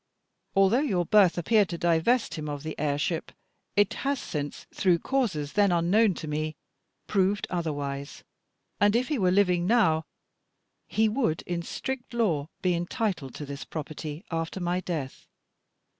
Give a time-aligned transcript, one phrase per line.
[0.55, 3.31] Although your birth appeared to divest him of the heirship,
[3.75, 6.55] it has since, through causes then unknown to me,
[7.05, 8.23] proved otherwise;
[8.79, 10.03] and if he were living now,
[10.87, 15.27] he would in strict law be entitled to this property after my death.